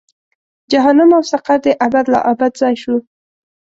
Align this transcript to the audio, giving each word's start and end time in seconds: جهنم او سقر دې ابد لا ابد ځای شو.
جهنم 0.71 1.09
او 1.17 1.23
سقر 1.31 1.57
دې 1.65 1.73
ابد 1.87 2.05
لا 2.13 2.19
ابد 2.31 2.51
ځای 2.61 2.75
شو. 2.81 2.95